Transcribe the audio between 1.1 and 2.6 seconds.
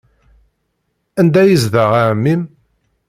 Anda ay yezdeɣ ɛemmi-m?